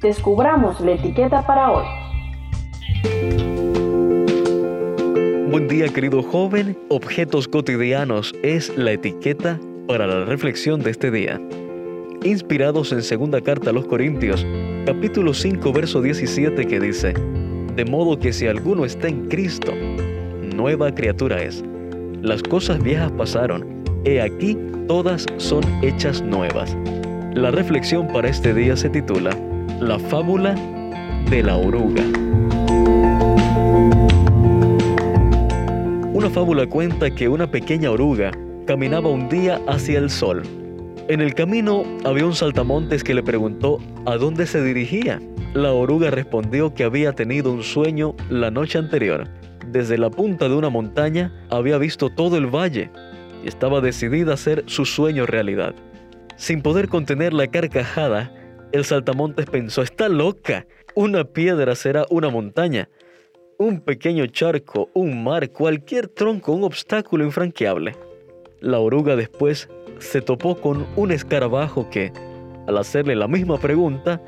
[0.00, 1.84] descubramos la etiqueta para hoy.
[5.50, 11.40] Buen día querido joven, objetos cotidianos es la etiqueta para la reflexión de este día.
[12.22, 14.44] Inspirados en segunda carta a los Corintios,
[14.86, 17.14] capítulo 5, verso 17 que dice,
[17.76, 19.72] De modo que si alguno está en Cristo,
[20.54, 21.62] nueva criatura es.
[22.20, 26.76] Las cosas viejas pasaron, he aquí todas son hechas nuevas.
[27.34, 29.36] La reflexión para este día se titula
[29.80, 30.54] La fábula
[31.28, 32.02] de la oruga.
[36.12, 38.30] Una fábula cuenta que una pequeña oruga
[38.66, 40.42] caminaba un día hacia el sol.
[41.08, 45.20] En el camino había un saltamontes que le preguntó a dónde se dirigía.
[45.54, 49.28] La oruga respondió que había tenido un sueño la noche anterior.
[49.70, 52.90] Desde la punta de una montaña había visto todo el valle
[53.44, 55.74] y estaba decidida a hacer su sueño realidad.
[56.36, 58.30] Sin poder contener la carcajada,
[58.76, 62.88] el saltamontes pensó, está loca, una piedra será una montaña
[63.58, 67.96] un pequeño charco, un mar, cualquier tronco, un obstáculo infranqueable.
[68.60, 72.12] La oruga después se topó con un escarabajo que,
[72.66, 74.20] al hacerle la misma pregunta,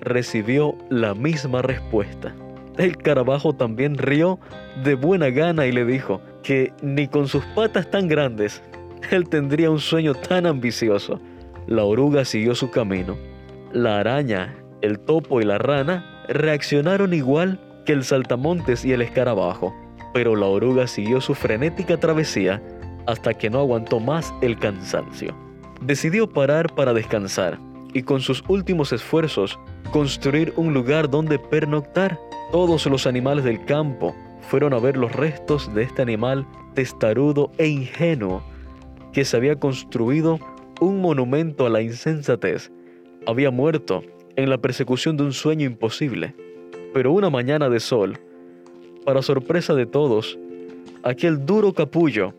[0.00, 2.34] recibió la misma respuesta.
[2.76, 4.38] El escarabajo también rió
[4.82, 8.62] de buena gana y le dijo que ni con sus patas tan grandes
[9.10, 11.20] él tendría un sueño tan ambicioso.
[11.66, 13.16] La oruga siguió su camino.
[13.74, 19.74] La araña, el topo y la rana reaccionaron igual que el saltamontes y el escarabajo,
[20.12, 22.62] pero la oruga siguió su frenética travesía
[23.08, 25.34] hasta que no aguantó más el cansancio.
[25.80, 27.58] Decidió parar para descansar
[27.92, 29.58] y con sus últimos esfuerzos
[29.90, 32.16] construir un lugar donde pernoctar.
[32.52, 34.14] Todos los animales del campo
[34.50, 38.40] fueron a ver los restos de este animal testarudo e ingenuo
[39.12, 40.38] que se había construido
[40.80, 42.70] un monumento a la insensatez.
[43.26, 44.02] Había muerto
[44.36, 46.34] en la persecución de un sueño imposible.
[46.92, 48.18] Pero una mañana de sol,
[49.04, 50.38] para sorpresa de todos,
[51.02, 52.34] aquel duro capullo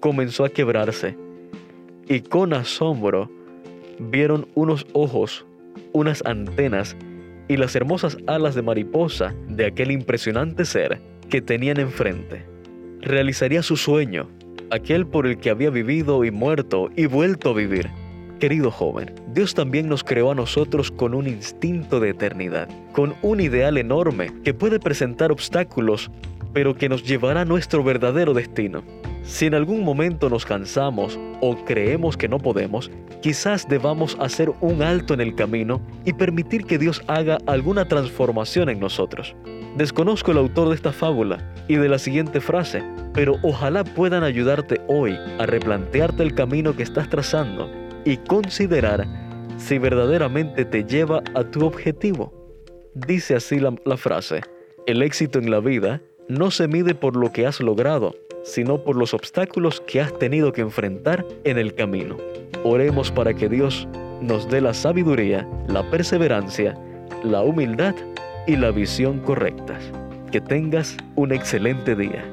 [0.00, 1.16] comenzó a quebrarse
[2.08, 3.30] y con asombro
[3.98, 5.44] vieron unos ojos,
[5.92, 6.96] unas antenas
[7.48, 12.44] y las hermosas alas de mariposa de aquel impresionante ser que tenían enfrente.
[13.00, 14.28] Realizaría su sueño,
[14.70, 17.90] aquel por el que había vivido y muerto y vuelto a vivir.
[18.38, 23.40] Querido joven, Dios también nos creó a nosotros con un instinto de eternidad, con un
[23.40, 26.08] ideal enorme que puede presentar obstáculos,
[26.52, 28.84] pero que nos llevará a nuestro verdadero destino.
[29.24, 34.82] Si en algún momento nos cansamos o creemos que no podemos, quizás debamos hacer un
[34.82, 39.34] alto en el camino y permitir que Dios haga alguna transformación en nosotros.
[39.76, 42.84] Desconozco el autor de esta fábula y de la siguiente frase,
[43.14, 49.06] pero ojalá puedan ayudarte hoy a replantearte el camino que estás trazando y considerar
[49.58, 52.32] si verdaderamente te lleva a tu objetivo.
[52.94, 54.40] Dice así la, frase,
[54.86, 58.14] el éxito en la vida no se mide por lo que has logrado,
[58.44, 62.16] sino por los obstáculos que has tenido que enfrentar en el camino.
[62.64, 63.86] Oremos para que Dios
[64.22, 66.78] nos dé la sabiduría, la perseverancia,
[67.22, 67.94] la humildad
[68.46, 69.84] y la visión correctas.
[70.32, 72.24] Que tengas un excelente día.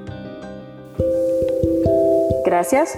[2.45, 2.97] Gracias